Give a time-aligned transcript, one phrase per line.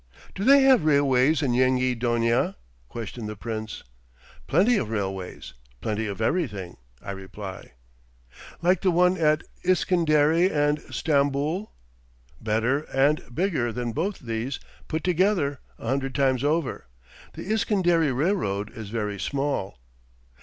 [0.33, 2.55] "Do they have railways in Yenghi Donia?"
[2.89, 3.83] questioned the Prince.
[4.47, 7.73] "Plenty of railways; plenty of everything," I reply.
[8.63, 11.71] "Like the one at Iskenderi and Stamboul?"
[12.41, 16.87] "Better and bigger than both these put together a hundred times over;
[17.33, 19.77] the Iskenderi railroad is very small."